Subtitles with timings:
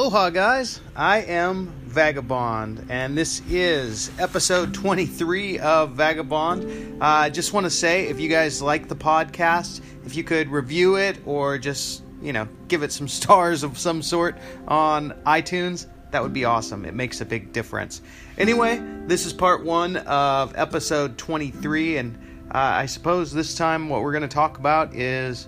[0.00, 0.80] Aloha, guys.
[0.96, 6.94] I am Vagobond, and this is episode 23 of Vagobond.
[6.94, 10.48] Uh, I just want to say if you guys like the podcast, if you could
[10.48, 15.84] review it or just, you know, give it some stars of some sort on iTunes,
[16.12, 16.86] that would be awesome.
[16.86, 18.00] It makes a big difference.
[18.38, 22.16] Anyway, this is part one of episode 23, and
[22.54, 25.46] uh, I suppose this time what we're going to talk about is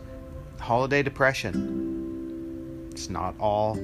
[0.58, 2.90] holiday depression.
[2.90, 3.78] It's not all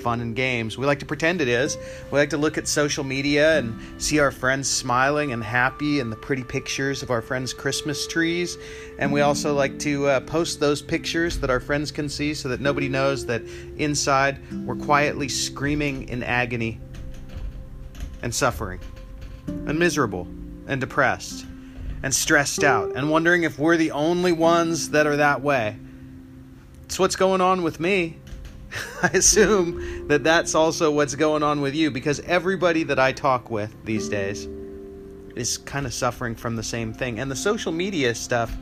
[0.00, 0.76] fun and games.
[0.76, 1.78] We like to pretend it is.
[2.10, 6.10] We like to look at social media and see our friends smiling and happy and
[6.10, 8.58] the pretty pictures of our friends' Christmas trees.
[8.98, 12.48] And we also like to uh, post those pictures that our friends can see so
[12.48, 13.42] that nobody knows that
[13.76, 16.80] inside we're quietly screaming in agony
[18.22, 18.80] and suffering
[19.46, 20.26] and miserable
[20.66, 21.46] and depressed
[22.02, 25.76] and stressed out and wondering if we're the only ones that are that way.
[26.84, 28.18] It's what's going on with me.
[29.02, 33.50] I assume that that's also what's going on with you because everybody that I talk
[33.50, 34.48] with these days
[35.36, 37.18] is kind of suffering from the same thing.
[37.18, 38.54] And the social media stuff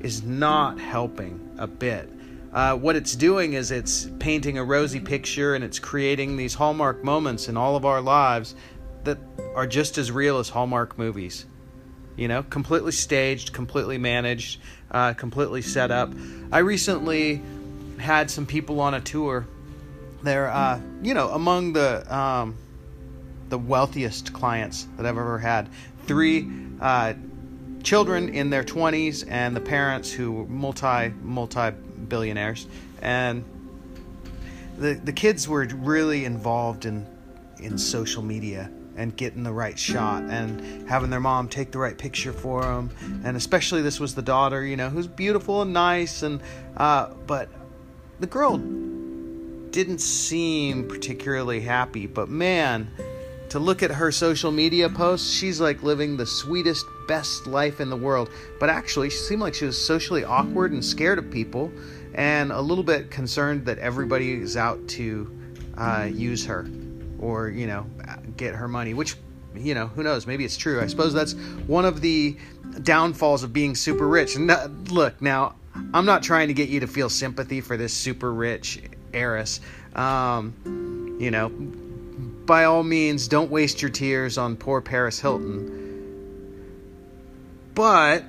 [0.00, 2.08] is not helping a bit.
[2.52, 7.02] Uh, what it's doing is it's painting a rosy picture and it's creating these hallmark
[7.02, 8.54] moments in all of our lives
[9.02, 9.18] that
[9.54, 11.46] are just as real as hallmark movies.
[12.16, 16.12] You know, completely staged, completely managed, uh, completely set up.
[16.52, 17.42] I recently
[17.98, 19.46] had some people on a tour
[20.24, 22.56] they're, uh, you know, among the um,
[23.48, 25.68] the wealthiest clients that I've ever had.
[26.06, 26.48] Three
[26.80, 27.14] uh,
[27.82, 31.70] children in their 20s, and the parents who were multi multi
[32.08, 32.66] billionaires,
[33.02, 33.44] and
[34.78, 37.06] the the kids were really involved in
[37.58, 41.98] in social media and getting the right shot and having their mom take the right
[41.98, 42.90] picture for them
[43.24, 46.40] and especially this was the daughter you know who's beautiful and nice and
[46.76, 47.48] uh, but
[48.20, 48.58] the girl
[49.74, 52.88] didn't seem particularly happy, but man,
[53.48, 57.90] to look at her social media posts, she's like living the sweetest, best life in
[57.90, 58.30] the world.
[58.60, 61.72] But actually, she seemed like she was socially awkward and scared of people
[62.14, 65.36] and a little bit concerned that everybody is out to
[65.76, 66.68] uh, use her
[67.18, 67.84] or, you know,
[68.36, 69.16] get her money, which,
[69.56, 70.24] you know, who knows?
[70.24, 70.80] Maybe it's true.
[70.80, 71.32] I suppose that's
[71.66, 72.36] one of the
[72.84, 74.38] downfalls of being super rich.
[74.38, 75.56] Uh, look, now,
[75.92, 78.80] I'm not trying to get you to feel sympathy for this super rich
[79.14, 79.60] heiress.
[79.94, 85.82] Um, you know, by all means, don't waste your tears on poor Paris Hilton.
[87.74, 88.24] But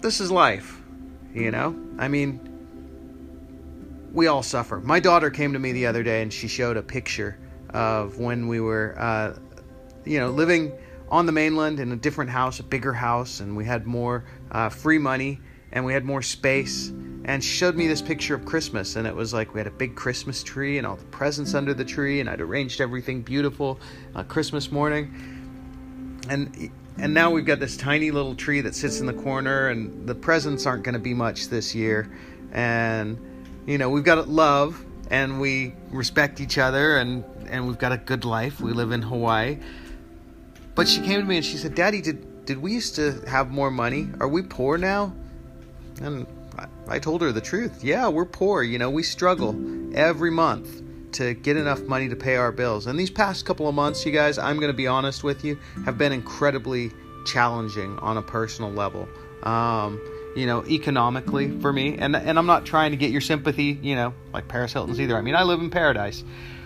[0.00, 0.80] this is life,
[1.34, 1.76] you know?
[1.98, 2.40] I mean,
[4.12, 4.80] we all suffer.
[4.80, 7.38] My daughter came to me the other day and she showed a picture
[7.70, 9.38] of when we were, uh,
[10.04, 10.72] you know, living
[11.08, 14.68] on the mainland in a different house, a bigger house, and we had more uh,
[14.68, 15.40] free money
[15.72, 16.92] and we had more space
[17.30, 19.94] and showed me this picture of Christmas, and it was like we had a big
[19.94, 23.78] Christmas tree and all the presents under the tree, and I'd arranged everything beautiful
[24.16, 25.14] uh, Christmas morning,
[26.28, 30.08] and and now we've got this tiny little tree that sits in the corner, and
[30.08, 32.10] the presents aren't going to be much this year,
[32.50, 33.16] and
[33.64, 37.96] you know we've got love, and we respect each other, and and we've got a
[37.96, 38.60] good life.
[38.60, 39.60] We live in Hawaii,
[40.74, 43.52] but she came to me and she said, "Daddy, did did we used to have
[43.52, 44.08] more money?
[44.18, 45.14] Are we poor now?"
[46.02, 46.26] And
[46.88, 47.84] I told her the truth.
[47.84, 48.62] Yeah, we're poor.
[48.62, 49.54] You know, we struggle
[49.94, 50.82] every month
[51.12, 52.86] to get enough money to pay our bills.
[52.86, 55.58] And these past couple of months, you guys, I'm going to be honest with you,
[55.84, 56.92] have been incredibly
[57.26, 59.08] challenging on a personal level.
[59.42, 60.00] Um,
[60.36, 61.98] you know, economically for me.
[61.98, 65.16] And and I'm not trying to get your sympathy, you know, like Paris Hilton's either.
[65.16, 66.22] I mean, I live in paradise.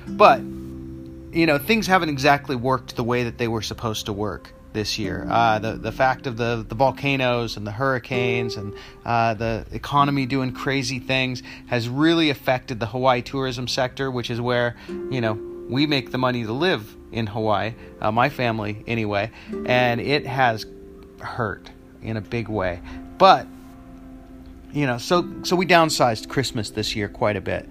[0.06, 4.52] But you know, things haven't exactly worked the way that they were supposed to work
[4.74, 5.26] this year.
[5.30, 8.74] Uh, the the fact of the the volcanoes and the hurricanes and
[9.06, 14.40] uh, the economy doing crazy things has really affected the Hawaii tourism sector, which is
[14.40, 15.32] where you know
[15.68, 17.74] we make the money to live in Hawaii.
[18.00, 19.30] Uh, my family, anyway,
[19.64, 20.66] and it has
[21.20, 21.70] hurt
[22.02, 22.82] in a big way.
[23.16, 23.46] But
[24.72, 27.68] you know, so so we downsized Christmas this year quite a bit.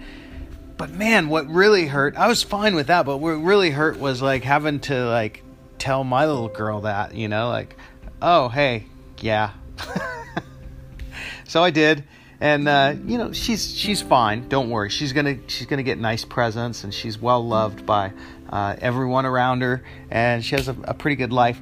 [0.76, 4.22] But man, what really hurt, I was fine with that, but what really hurt was
[4.24, 5.44] like having to like
[5.84, 7.76] tell my little girl that, you know, like,
[8.22, 8.86] oh, hey,
[9.20, 9.52] yeah.
[11.44, 12.06] so I did,
[12.40, 14.48] and uh, you know, she's she's fine.
[14.48, 14.90] Don't worry.
[14.90, 18.14] She's gonna she's gonna get nice presents, and she's well loved by
[18.50, 21.60] uh, everyone around her, and she has a, a pretty good life.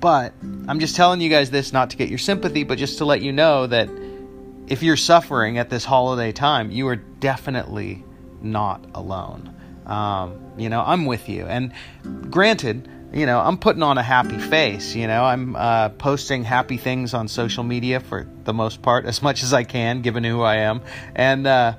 [0.00, 0.34] But
[0.66, 3.22] I'm just telling you guys this not to get your sympathy, but just to let
[3.22, 3.88] you know that
[4.66, 8.04] if you're suffering at this holiday time, you are definitely
[8.40, 9.54] not alone.
[9.86, 11.46] Um, you know, I'm with you.
[11.46, 11.72] And
[12.30, 14.94] granted, you know, I'm putting on a happy face.
[14.94, 19.22] You know, I'm uh, posting happy things on social media for the most part, as
[19.22, 20.80] much as I can, given who I am.
[21.14, 21.74] And, uh,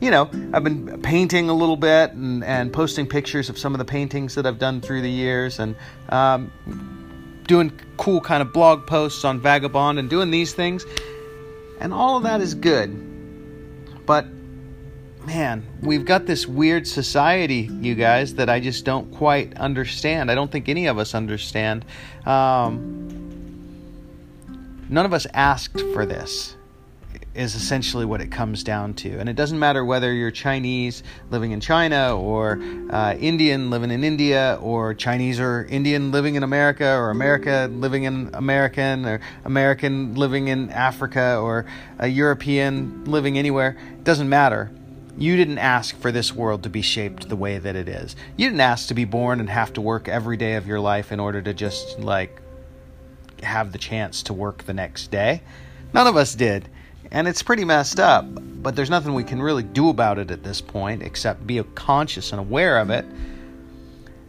[0.00, 3.78] you know, I've been painting a little bit and, and posting pictures of some of
[3.78, 5.76] the paintings that I've done through the years and
[6.08, 10.84] um, doing cool kind of blog posts on Vagobond and doing these things.
[11.80, 14.06] And all of that is good.
[14.06, 14.26] But
[15.24, 20.30] man, we've got this weird society, you guys, that I just don't quite understand.
[20.30, 21.84] I don't think any of us understand.
[22.26, 23.08] Um,
[24.88, 26.56] none of us asked for this
[27.34, 29.18] is essentially what it comes down to.
[29.18, 32.60] And it doesn't matter whether you're Chinese living in China or
[32.90, 38.04] uh, Indian living in India or Chinese or Indian living in America or America living
[38.04, 41.64] in American or American living in Africa or
[41.98, 43.78] a European living anywhere.
[43.92, 44.70] It doesn't matter.
[45.18, 48.16] You didn't ask for this world to be shaped the way that it is.
[48.36, 51.12] You didn't ask to be born and have to work every day of your life
[51.12, 52.40] in order to just like
[53.42, 55.42] have the chance to work the next day.
[55.92, 56.68] None of us did
[57.12, 58.24] and it's pretty messed up.
[58.26, 62.32] But there's nothing we can really do about it at this point except be conscious
[62.32, 63.04] and aware of it,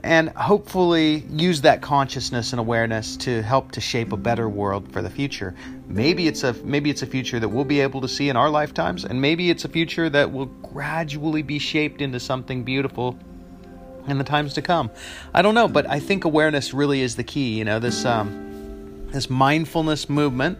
[0.03, 5.01] and hopefully use that consciousness and awareness to help to shape a better world for
[5.01, 5.55] the future.
[5.87, 8.49] Maybe it's a maybe it's a future that we'll be able to see in our
[8.49, 13.17] lifetimes, and maybe it's a future that will gradually be shaped into something beautiful
[14.07, 14.91] in the times to come.
[15.33, 17.57] I don't know, but I think awareness really is the key.
[17.57, 20.57] You know, this um, this mindfulness movement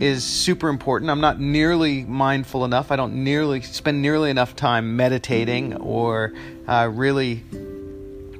[0.00, 1.10] is super important.
[1.10, 2.90] I'm not nearly mindful enough.
[2.90, 6.32] I don't nearly spend nearly enough time meditating or
[6.66, 7.44] uh, really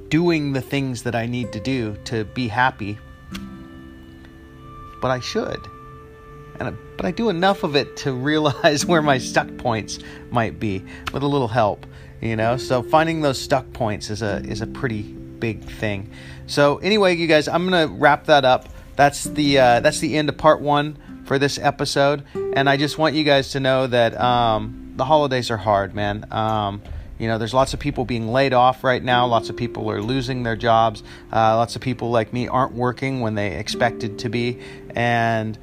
[0.09, 2.97] doing the things that I need to do to be happy.
[5.01, 5.59] But I should.
[6.59, 10.59] And I, but I do enough of it to realize where my stuck points might
[10.59, 10.83] be
[11.13, 11.85] with a little help,
[12.21, 12.57] you know?
[12.57, 16.11] So finding those stuck points is a is a pretty big thing.
[16.47, 18.67] So anyway, you guys, I'm to wrap that up
[18.99, 22.25] that's the uh, that's the end of part one for this episode.
[22.53, 26.25] And I just want you guys to know that um, the holidays are hard, man.
[26.31, 26.81] Um,
[27.19, 29.27] you know, there's lots of people being laid off right now.
[29.27, 31.03] Lots of people are losing their jobs.
[31.31, 34.59] Uh, lots of people like me aren't working when they expected to be,
[34.95, 35.59] and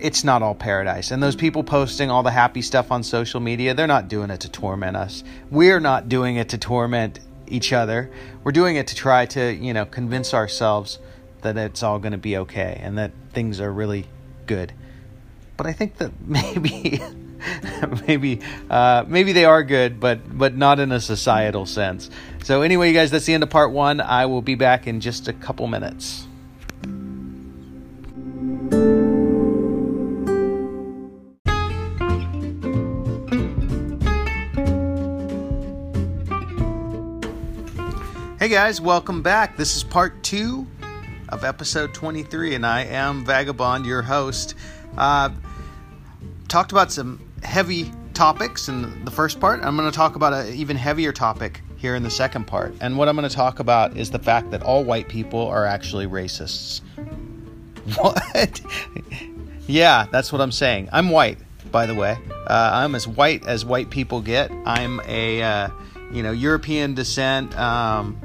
[0.00, 1.12] it's not all paradise.
[1.12, 4.40] And those people posting all the happy stuff on social media, they're not doing it
[4.40, 5.22] to torment us.
[5.50, 8.10] We're not doing it to torment each other.
[8.42, 10.98] We're doing it to try to, you know, convince ourselves
[11.42, 14.06] that it's all going to be okay and that things are really
[14.46, 14.72] good.
[15.56, 17.00] But I think that maybe,
[18.06, 18.40] maybe,
[18.70, 22.10] uh, maybe they are good, but but not in a societal sense.
[22.44, 24.00] So anyway, you guys, that's the end of part one.
[24.00, 26.26] I will be back in just a couple minutes.
[38.38, 39.56] Hey guys, welcome back.
[39.56, 40.68] This is part two
[41.30, 44.54] of episode 23, and I am Vagobond, your host.
[44.96, 45.30] Uh,
[46.46, 49.62] talked about some heavy topics in the first part.
[49.62, 52.74] I'm going to talk about an even heavier topic here in the second part.
[52.80, 55.64] And what I'm going to talk about is the fact that all white people are
[55.64, 56.80] actually racists.
[58.00, 58.60] What?
[59.68, 60.88] yeah, that's what I'm saying.
[60.92, 61.38] I'm white,
[61.70, 62.18] by the way.
[62.48, 64.50] Uh, I'm as white as white people get.
[64.64, 65.68] I'm a, uh,
[66.10, 67.56] you know, European descent.
[67.56, 68.16] Um,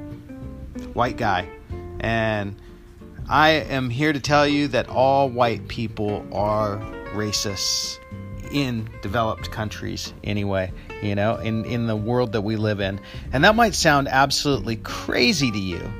[0.93, 1.47] white guy.
[1.99, 2.55] And
[3.29, 6.77] I am here to tell you that all white people are
[7.13, 8.00] racists
[8.51, 13.00] in developed countries anyway you know in in the world that we live in
[13.34, 15.91] and that might sound absolutely crazy to you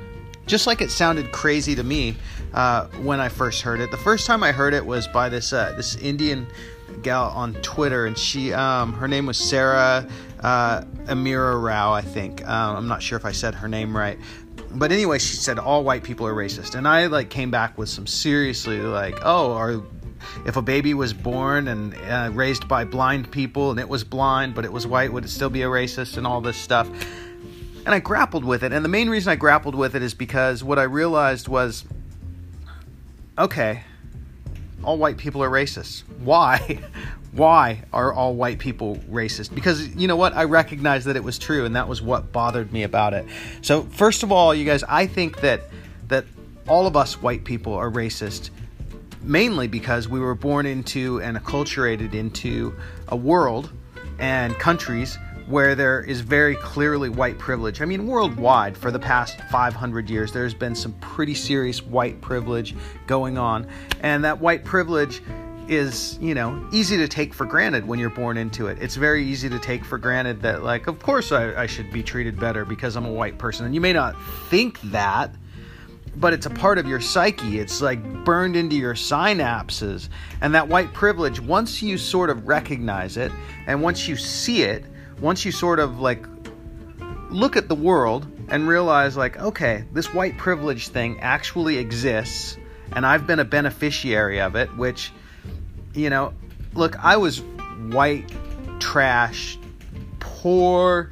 [0.48, 2.16] just like it sounded crazy to me
[2.54, 3.90] uh, when I first heard it.
[3.92, 6.48] The first time I heard it was by this uh, this Indian
[7.02, 10.08] gal on Twitter, and she um, her name was Sarah
[10.42, 12.46] uh, Amira Rao, I think.
[12.48, 14.20] Um, I'm not sure if I said her name right,
[14.72, 17.90] but anyway, she said all white people are racist, and I like came back with
[17.90, 19.82] some seriously like, oh, are
[20.46, 24.56] if a baby was born and uh, raised by blind people and it was blind
[24.56, 26.90] but it was white, would it still be a racist and all this stuff?
[27.86, 30.64] And I grappled with it, and the main reason I grappled with it is because
[30.64, 31.84] what I realized was,
[33.38, 33.84] okay,
[34.84, 36.04] all white people are racist.
[36.20, 36.80] Why?
[37.32, 39.56] why are all white people racist?
[39.56, 40.34] Because you know what?
[40.34, 43.26] I recognized that it was true, and that was what bothered me about it.
[43.62, 45.62] So, first of all, you guys, I think that
[46.10, 46.26] that
[46.68, 48.50] all of us white people are racist,
[49.24, 52.76] mainly because we were born into and acculturated into
[53.10, 53.72] a world
[54.20, 57.82] and countries where there is very clearly white privilege.
[57.82, 62.74] I mean, worldwide, for the past 500 years, there's been some pretty serious white privilege
[63.06, 63.68] going on,
[64.02, 65.22] and that white privilege
[65.68, 68.78] is, you know, easy to take for granted when you're born into it.
[68.82, 72.04] It's very easy to take for granted that, like, of course I, I should be
[72.04, 73.66] treated better because I'm a white person.
[73.66, 74.16] And you may not
[74.50, 75.34] think that
[76.16, 77.60] but it's a part of your psyche.
[77.60, 80.10] It's like burned into your synapses.
[80.42, 83.32] And that white privilege, once you sort of recognize it
[83.68, 84.86] and once you see it,
[85.20, 86.26] once you sort of like
[87.30, 92.58] look at the world and realize, like, okay, this white privilege thing actually exists
[92.94, 95.12] and I've been a beneficiary of it, which,
[95.94, 96.34] you know,
[96.74, 97.42] look, I was
[97.90, 98.30] white
[98.80, 99.58] trash,
[100.20, 101.12] poor,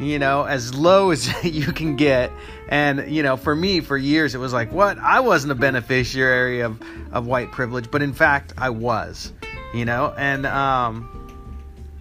[0.00, 2.32] you know, as low as you can get.
[2.68, 4.98] And, you know, for me, for years, it was like, what?
[4.98, 6.80] I wasn't a beneficiary of,
[7.12, 9.32] of white privilege, but in fact, I was,
[9.72, 11.14] you know, and, um,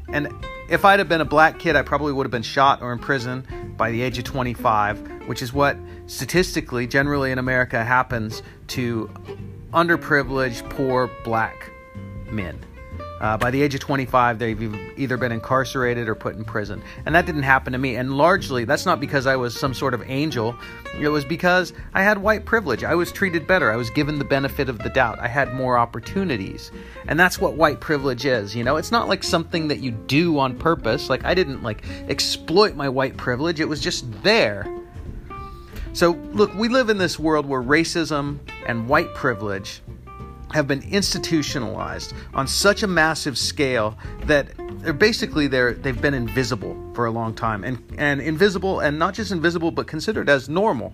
[0.09, 0.27] and
[0.69, 2.99] if I'd have been a black kid, I probably would have been shot or in
[2.99, 9.09] prison by the age of 25, which is what statistically, generally in America, happens to
[9.73, 11.71] underprivileged, poor black
[12.29, 12.59] men.
[13.19, 16.81] Uh, by the age of 25, they've either been incarcerated or put in prison.
[17.05, 17.95] And that didn't happen to me.
[17.95, 20.55] And largely, that's not because I was some sort of angel.
[20.99, 22.83] It was because I had white privilege.
[22.83, 23.71] I was treated better.
[23.71, 25.19] I was given the benefit of the doubt.
[25.19, 26.71] I had more opportunities.
[27.07, 28.55] And that's what white privilege is.
[28.55, 31.09] You know, it's not like something that you do on purpose.
[31.09, 34.67] Like, I didn't like exploit my white privilege, it was just there.
[35.93, 39.81] So, look, we live in this world where racism and white privilege
[40.53, 44.47] have been institutionalized on such a massive scale that
[44.79, 47.63] they're basically they're they've been invisible for a long time.
[47.63, 50.93] And and invisible and not just invisible but considered as normal.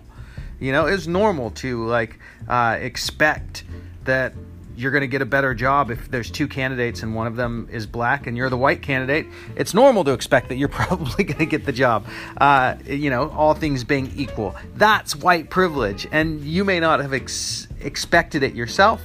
[0.58, 2.18] You know it's normal to like
[2.48, 3.64] uh, expect
[4.04, 4.34] that
[4.76, 7.68] you're going to get a better job if there's two candidates and one of them
[7.70, 9.26] is black and you're the white candidate.
[9.54, 12.06] It's normal to expect that you're probably going to get the job.
[12.36, 14.56] Uh, you know all things being equal.
[14.74, 16.08] That's white privilege.
[16.10, 19.00] And you may not have ex- expected it yourself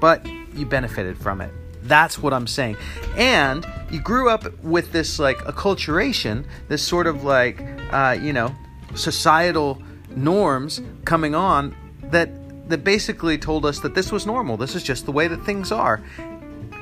[0.00, 1.52] but you benefited from it.
[1.82, 2.76] That's what I'm saying.
[3.16, 8.54] And you grew up with this like acculturation, this sort of like, uh, you know,
[8.94, 12.30] societal norms coming on that
[12.68, 14.56] that basically told us that this was normal.
[14.56, 16.02] This is just the way that things are.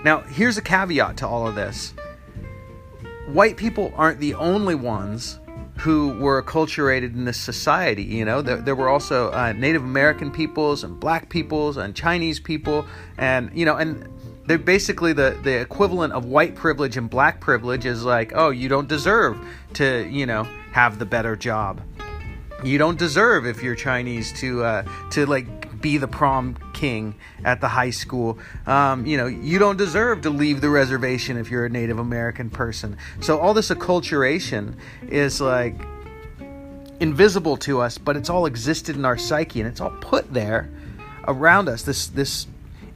[0.05, 1.95] Now, here's a caveat to all of this.
[3.29, 5.39] White people aren't the only ones
[5.79, 8.03] who were acculturated in this society.
[8.03, 12.41] You know, there, there were also uh, Native American peoples and Black peoples and Chinese
[12.41, 12.85] people,
[13.17, 14.09] and you know, and
[14.49, 18.69] they're basically the the equivalent of white privilege and black privilege is like, oh, you
[18.69, 19.39] don't deserve
[19.75, 21.83] to, you know, have the better job.
[22.65, 27.61] You don't deserve if you're Chinese to uh, to like be the prom king at
[27.61, 28.39] the high school.
[28.67, 32.51] Um, you know, you don't deserve to leave the reservation if you're a Native American
[32.51, 32.97] person.
[33.21, 34.75] So all this acculturation
[35.09, 35.75] is like
[37.01, 40.71] invisible to us, but it's all existed in our psyche and it's all put there
[41.27, 41.83] around us.
[41.83, 42.47] This this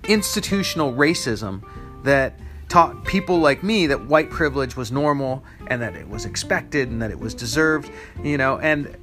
[0.08, 1.62] institutional racism
[2.02, 2.34] that
[2.68, 7.02] taught people like me that white privilege was normal and that it was expected and
[7.02, 7.90] that it was deserved,
[8.24, 8.96] you know, and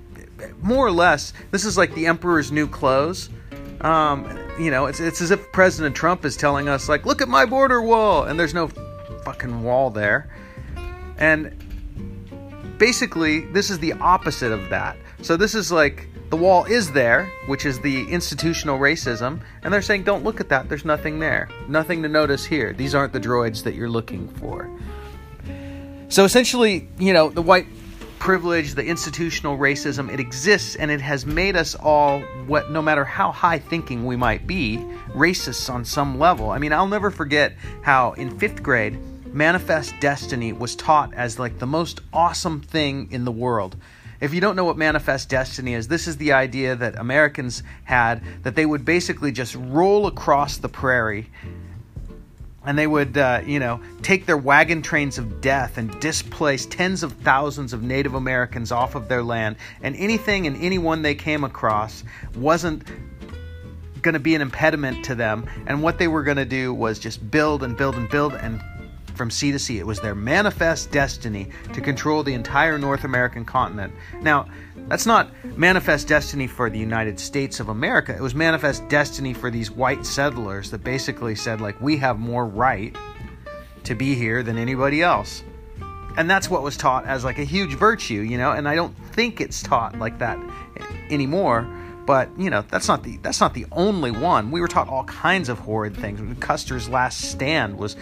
[0.61, 3.29] more or less, this is like the emperor's new clothes.
[3.81, 7.27] Um, you know, it's it's as if President Trump is telling us like, look at
[7.29, 8.67] my border wall, and there's no
[9.23, 10.29] fucking wall there.
[11.17, 11.53] And
[12.77, 14.97] basically, this is the opposite of that.
[15.21, 19.81] So this is like the wall is there, which is the institutional racism, and they're
[19.81, 20.69] saying, don't look at that.
[20.69, 22.73] There's nothing there, nothing to notice here.
[22.73, 24.69] These aren't the droids that you're looking for.
[26.09, 27.67] So essentially, you know, the white
[28.19, 33.03] privilege, the institutional racism, it exists and it has made us all, what, no matter
[33.03, 34.77] how high thinking we might be,
[35.09, 36.51] racists on some level.
[36.51, 38.99] I mean, I'll never forget how in fifth grade,
[39.33, 43.75] Manifest Destiny was taught as like the most awesome thing in the world.
[44.21, 48.21] If you don't know what manifest destiny is, this is the idea that Americans had
[48.43, 51.29] that they would basically just roll across the prairie
[52.69, 57.01] and they would, uh, you know, take their wagon trains of death and displace tens
[57.01, 59.55] of thousands of Native Americans off of their land.
[59.81, 62.03] And anything and anyone they came across
[62.35, 62.83] wasn't
[64.03, 65.49] going to be an impediment to them.
[65.65, 68.61] And what they were going to do was just build and build and build and
[69.19, 69.79] from sea to sea.
[69.79, 73.93] It was their manifest destiny to control the entire North American continent.
[74.21, 74.47] Now,
[74.87, 78.15] that's not manifest destiny for the United States of America.
[78.15, 82.45] It was manifest destiny for these white settlers that basically said, like, we have more
[82.45, 82.95] right
[83.83, 85.43] to be here than anybody else.
[86.15, 88.95] And that's what was taught as like a huge virtue, you know, and I don't
[89.11, 90.39] think it's taught like that
[91.09, 91.67] anymore
[92.09, 94.49] but you know that's not the that's not the only one.
[94.49, 96.19] We were taught all kinds of horrid things.
[96.39, 97.97] Custer's last stand was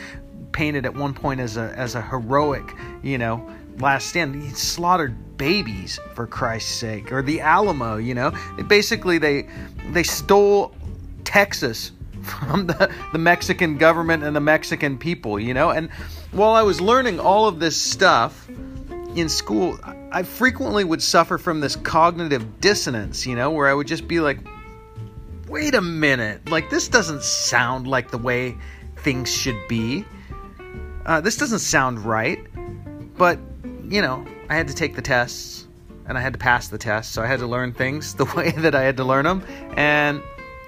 [0.57, 3.47] painted at one point as a as a heroic, you know,
[3.77, 4.41] last stand.
[4.41, 7.97] He slaughtered babies for Christ's sake, or the Alamo.
[7.97, 8.31] You know,
[8.67, 9.47] basically they
[9.91, 10.75] they stole
[11.23, 11.91] Texas
[12.23, 15.39] from the, the Mexican government and the Mexican people.
[15.39, 15.91] You know, and
[16.31, 18.49] while I was learning all of this stuff
[19.15, 19.79] in school,
[20.11, 24.21] I frequently would suffer from this cognitive dissonance, you know, where I would just be
[24.21, 24.39] like,
[25.47, 28.57] wait a minute, like this doesn't sound like the way
[28.95, 30.03] things should be.
[31.07, 32.45] Uh, this doesn't sound right.
[33.17, 33.39] But,
[33.87, 35.67] you know, I had to take the tests
[36.05, 38.51] and I had to pass the tests, so I had to learn things the way
[38.51, 39.43] that I had to learn them.
[39.75, 40.21] And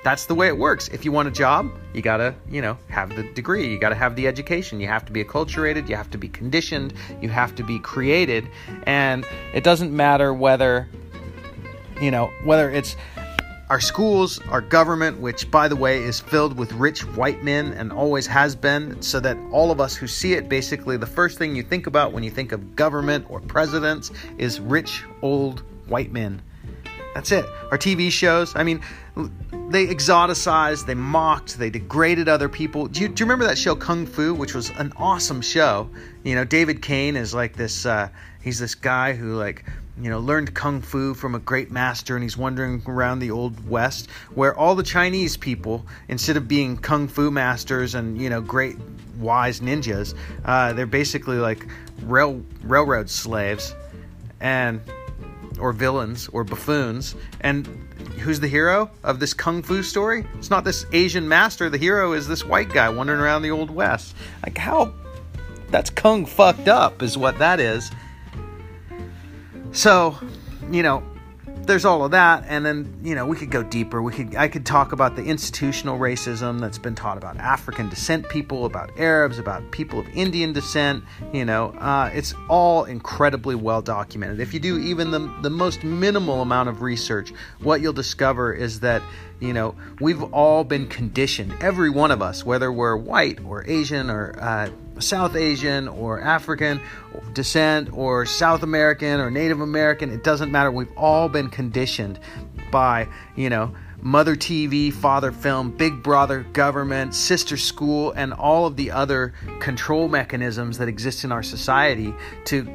[0.03, 0.87] that's the way it works.
[0.89, 3.69] If you want a job, you gotta, you know, have the degree.
[3.69, 4.79] You gotta have the education.
[4.79, 5.89] You have to be acculturated.
[5.89, 6.93] You have to be conditioned.
[7.21, 8.47] You have to be created.
[8.83, 10.87] And it doesn't matter whether,
[12.01, 12.95] you know, whether it's
[13.69, 17.91] our schools, our government, which by the way is filled with rich white men and
[17.91, 21.55] always has been, so that all of us who see it, basically the first thing
[21.55, 26.41] you think about when you think of government or presidents is rich old white men.
[27.13, 27.45] That's it.
[27.71, 28.81] Our TV shows, I mean,
[29.69, 32.87] they exoticized, they mocked, they degraded other people.
[32.87, 35.89] Do you, do you remember that show Kung Fu, which was an awesome show?
[36.23, 38.09] You know, David Kane is like this, uh,
[38.41, 39.65] he's this guy who, like,
[40.01, 43.67] you know, learned kung fu from a great master, and he's wandering around the old
[43.67, 48.41] west, where all the Chinese people, instead of being kung fu masters and you know
[48.41, 48.77] great
[49.17, 50.15] wise ninjas,
[50.45, 51.67] uh, they're basically like
[52.03, 53.75] rail railroad slaves,
[54.39, 54.81] and
[55.59, 57.15] or villains or buffoons.
[57.41, 57.67] And
[58.19, 60.25] who's the hero of this kung fu story?
[60.37, 61.69] It's not this Asian master.
[61.69, 64.15] The hero is this white guy wandering around the old west.
[64.45, 64.93] Like how?
[65.69, 67.91] That's kung fucked up, is what that is.
[69.71, 70.17] So,
[70.71, 71.03] you know,
[71.69, 74.01] there's all of that and then you know we could go deeper.
[74.01, 78.27] We could i could talk about the institutional racism that's been taught about african descent
[78.27, 81.69] people about arabs about people of indian descent you know.
[81.69, 84.39] Uh, it's all incredibly well documented.
[84.39, 88.79] If you do even the, the most minimal amount of research what you'll discover is
[88.79, 89.03] that
[89.39, 94.09] you know we've all been conditioned every one of us whether we're white or asian
[94.09, 96.81] or uh, South Asian or African
[97.33, 100.71] descent or South American or Native American, it doesn't matter.
[100.71, 102.19] We've all been conditioned
[102.71, 108.75] by, you know, mother TV, father film, big brother, government, sister school, and all of
[108.75, 112.13] the other control mechanisms that exist in our society
[112.45, 112.67] to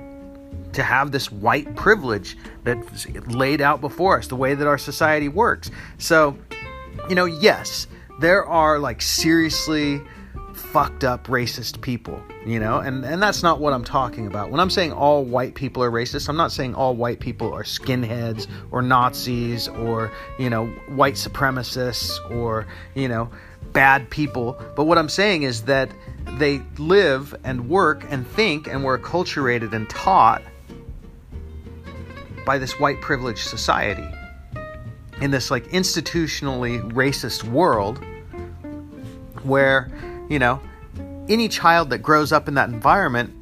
[0.73, 5.29] to have this white privilege that's laid out before us, the way that our society
[5.29, 5.71] works.
[5.99, 6.37] So,
[7.09, 7.87] you know, yes,
[8.21, 10.03] there are like seriously
[10.75, 12.81] fucked up racist people, you know?
[12.81, 14.51] And and that's not what I'm talking about.
[14.51, 17.63] When I'm saying all white people are racist, I'm not saying all white people are
[17.63, 23.31] skinheads or Nazis or, you know, white supremacists or, you know,
[23.73, 24.61] bad people.
[24.75, 25.93] But what I'm saying is that
[26.41, 30.43] they live and work and think and were acculturated and taught
[32.45, 34.09] by this white privileged society
[35.21, 38.05] in this like institutionally racist world
[39.45, 39.89] where
[40.29, 40.61] you know,
[41.29, 43.33] any child that grows up in that environment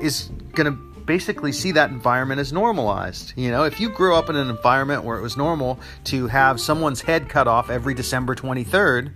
[0.00, 3.32] is going to basically see that environment as normalized.
[3.34, 6.60] You know, if you grew up in an environment where it was normal to have
[6.60, 9.12] someone's head cut off every December 23rd,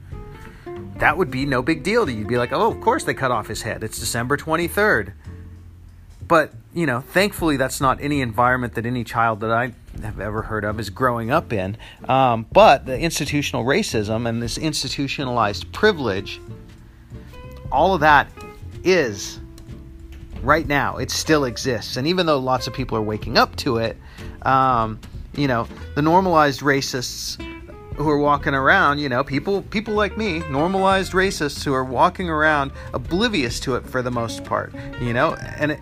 [0.97, 2.21] that would be no big deal to you.
[2.21, 3.85] You'd be like, oh, of course they cut off his head.
[3.85, 5.13] It's December 23rd.
[6.27, 10.43] But, you know, thankfully that's not any environment that any child that I have ever
[10.43, 11.77] heard of is growing up in.
[12.09, 16.41] Um, but the institutional racism and this institutionalized privilege
[17.73, 18.31] all of that
[18.85, 19.41] is
[20.43, 20.99] right now.
[20.99, 21.97] It still exists.
[21.97, 23.97] And even though lots of people are waking up to it,
[24.43, 25.01] um,
[25.35, 27.41] you know, the normalized racists
[27.97, 32.29] who are walking around, you know, people people like me, normalized racists who are walking
[32.29, 35.81] around oblivious to it for the most part, you know, and it,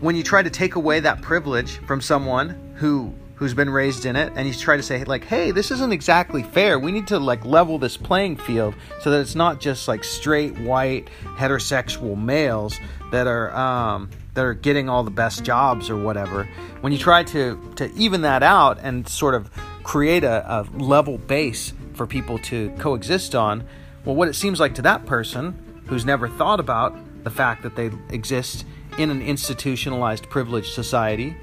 [0.00, 4.16] when you try to take away that privilege from someone who who's been raised in
[4.16, 6.78] it and he's try to say like hey this isn't exactly fair.
[6.78, 10.58] We need to like level this playing field so that it's not just like straight
[10.58, 12.78] white heterosexual males
[13.12, 16.48] that are um, that are getting all the best jobs or whatever.
[16.80, 19.50] When you try to to even that out and sort of
[19.84, 23.64] create a, a level base for people to coexist on
[24.04, 27.74] well what it seems like to that person who's never thought about the fact that
[27.74, 28.64] they exist
[28.98, 31.36] in an institutionalized privileged society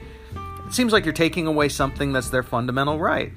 [0.68, 3.32] it seems like you're taking away something that's their fundamental right.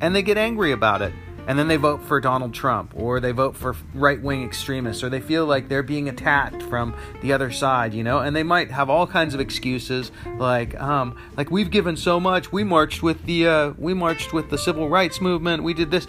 [0.00, 1.12] And they get angry about it.
[1.46, 5.10] And then they vote for Donald Trump, or they vote for right wing extremists, or
[5.10, 8.20] they feel like they're being attacked from the other side, you know?
[8.20, 12.50] And they might have all kinds of excuses, like, um, like we've given so much.
[12.50, 15.62] We marched with the, uh, we marched with the civil rights movement.
[15.62, 16.06] We did this,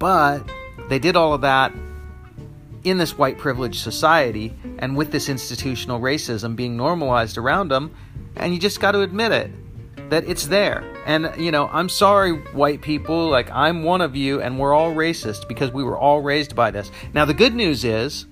[0.00, 0.42] but
[0.88, 1.72] they did all of that
[2.82, 7.94] in this white privileged society and with this institutional racism being normalized around them
[8.36, 9.50] and you just got to admit it
[10.10, 10.84] that it's there.
[11.06, 13.28] And you know, I'm sorry, white people.
[13.28, 16.70] Like I'm one of you, and we're all racist because we were all raised by
[16.70, 16.90] this.
[17.14, 18.26] Now, the good news is,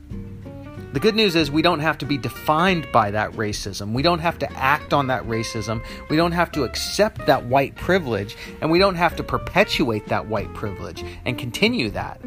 [0.92, 3.92] the good news is we don't have to be defined by that racism.
[3.92, 5.84] We don't have to act on that racism.
[6.08, 8.36] We don't have to accept that white privilege.
[8.60, 12.20] And we don't have to perpetuate that white privilege and continue that.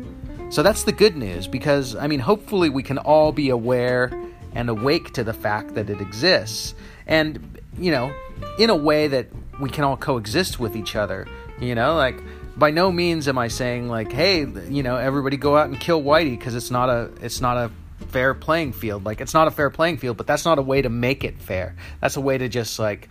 [0.49, 4.11] So that's the good news because, I mean, hopefully we can all be aware
[4.53, 6.73] and awake to the fact that it exists.
[7.05, 8.13] And, you know,
[8.57, 9.27] in a way that
[9.59, 11.27] we can all coexist with each other.
[11.59, 12.21] You know, like
[12.57, 16.01] by no means am I saying like, hey, you know, everybody go out and kill
[16.01, 17.71] Whitey because it's not a it's not a
[18.09, 19.05] fair playing field.
[19.05, 21.39] Like it's not a fair playing field, but that's not a way to make it
[21.39, 21.75] fair.
[22.01, 23.09] That's a way to just like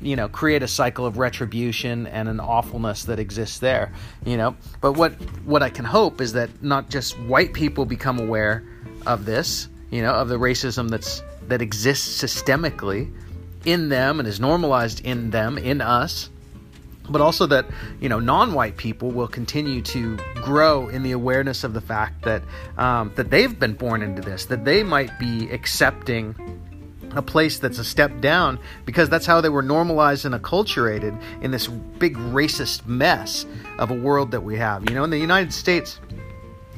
[0.00, 3.92] you know create a cycle of retribution and an awfulness that exists there
[4.24, 5.12] you know but what
[5.44, 8.64] what i can hope is that not just white people become aware
[9.06, 13.12] of this you know of the racism that's that exists systemically
[13.66, 16.30] in them and is normalized in them in us
[17.10, 17.66] but also that
[18.00, 22.42] you know non-white people will continue to grow in the awareness of the fact that
[22.78, 26.34] um, that they've been born into this, that they might be accepting
[27.14, 31.50] a place that's a step down because that's how they were normalized and acculturated in
[31.50, 33.44] this big racist mess
[33.78, 34.88] of a world that we have.
[34.88, 36.00] You know, in the United States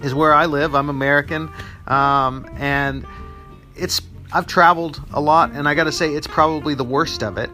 [0.02, 0.74] is where I live.
[0.74, 1.52] I'm American,
[1.86, 3.06] um, and
[3.76, 4.00] it's
[4.34, 7.50] I've traveled a lot, and I got to say it's probably the worst of it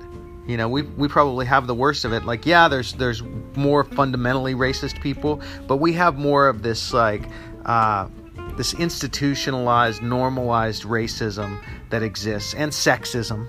[0.50, 2.24] you know, we we probably have the worst of it.
[2.24, 3.22] Like, yeah, there's there's
[3.54, 7.22] more fundamentally racist people, but we have more of this like
[7.64, 8.08] uh,
[8.56, 13.46] this institutionalized, normalized racism that exists, and sexism,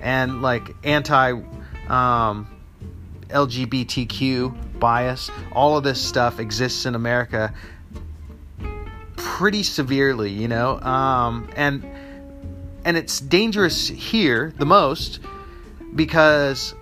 [0.00, 1.40] and like anti
[1.88, 2.48] um,
[3.28, 5.30] LGBTQ bias.
[5.52, 7.54] All of this stuff exists in America
[9.14, 11.86] pretty severely, you know, um, and
[12.84, 15.20] and it's dangerous here the most
[15.94, 16.74] because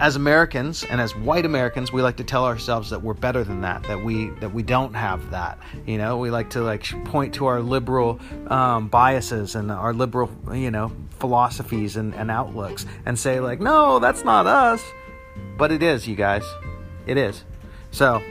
[0.00, 3.60] as Americans and as white Americans, we like to tell ourselves that we're better than
[3.60, 5.58] that, that we that we don't have that.
[5.86, 10.30] You know, we like to like point to our liberal um, biases and our liberal,
[10.52, 14.82] you know, philosophies and, and outlooks, and say like, no, that's not us.
[15.58, 16.44] But it is, you guys.
[17.06, 17.44] It is.
[17.90, 18.22] So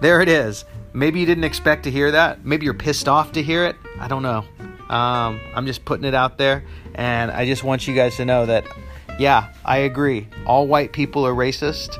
[0.00, 0.64] there it is.
[0.94, 2.46] Maybe you didn't expect to hear that.
[2.46, 3.76] Maybe you're pissed off to hear it.
[4.00, 4.44] I don't know.
[4.88, 8.46] Um, I'm just putting it out there, and I just want you guys to know
[8.46, 8.64] that
[9.18, 10.28] yeah, I agree.
[10.46, 11.98] All white people are racist.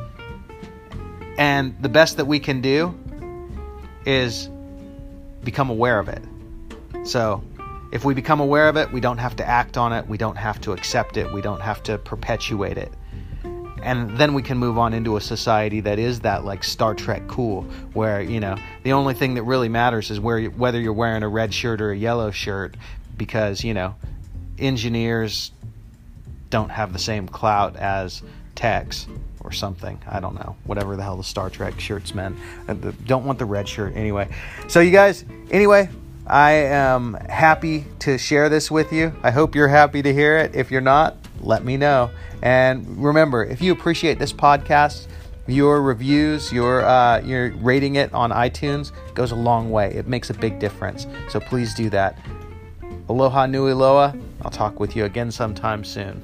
[1.36, 2.98] And the best that we can do
[4.06, 4.48] is
[5.44, 6.22] become aware of it.
[7.04, 7.42] So,
[7.92, 10.36] if we become aware of it, we don't have to act on it, we don't
[10.36, 12.92] have to accept it, we don't have to perpetuate it.
[13.82, 17.26] And then we can move on into a society that is that like Star Trek
[17.28, 17.62] cool,
[17.92, 21.28] where, you know, the only thing that really matters is where whether you're wearing a
[21.28, 22.76] red shirt or a yellow shirt
[23.16, 23.94] because, you know,
[24.58, 25.52] engineers,
[26.50, 28.22] don't have the same clout as
[28.54, 29.06] techs
[29.40, 30.00] or something.
[30.08, 30.56] I don't know.
[30.64, 32.36] Whatever the hell the Star Trek shirts meant.
[32.66, 32.74] Uh,
[33.06, 34.28] don't want the red shirt anyway.
[34.68, 35.88] So, you guys, anyway,
[36.26, 39.14] I am happy to share this with you.
[39.22, 40.54] I hope you're happy to hear it.
[40.54, 42.10] If you're not, let me know.
[42.42, 45.06] And remember, if you appreciate this podcast,
[45.46, 49.94] your reviews, your uh, your rating it on iTunes goes a long way.
[49.94, 51.06] It makes a big difference.
[51.28, 52.18] So please do that.
[53.08, 54.14] Aloha nui loa.
[54.42, 56.22] I'll talk with you again sometime soon.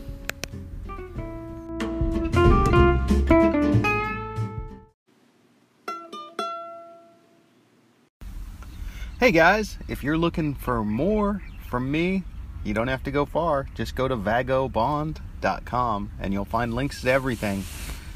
[9.18, 12.24] Hey guys, if you're looking for more from me,
[12.64, 13.68] you don't have to go far.
[13.74, 17.64] Just go to vagobond.com and you'll find links to everything.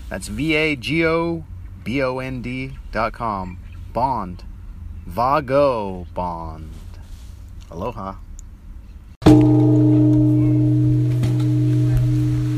[0.08, 1.44] That's V A G O
[1.84, 3.58] B O N D.com.
[3.92, 4.44] Bond.
[5.06, 6.70] Vago Bond.
[7.70, 8.16] Aloha.